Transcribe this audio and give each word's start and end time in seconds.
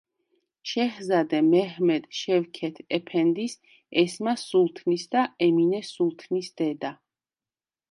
შეჰზადე 0.69 1.41
მეჰმედ 1.49 2.07
შევქეთ 2.21 2.79
ეფენდის, 2.99 3.55
ესმა 4.05 4.35
სულთნის 4.47 5.07
და 5.15 5.29
ემინე 5.51 5.85
სულთნის 5.93 6.53
დედა. 6.65 6.95